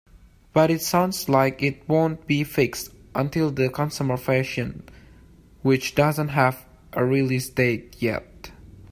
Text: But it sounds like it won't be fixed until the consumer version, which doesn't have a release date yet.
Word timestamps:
But 0.51 0.71
it 0.71 0.81
sounds 0.81 1.29
like 1.29 1.61
it 1.61 1.87
won't 1.87 2.25
be 2.25 2.43
fixed 2.43 2.89
until 3.13 3.51
the 3.51 3.69
consumer 3.69 4.17
version, 4.17 4.81
which 5.61 5.93
doesn't 5.93 6.29
have 6.29 6.65
a 6.93 7.05
release 7.05 7.49
date 7.51 7.97
yet. 8.01 8.49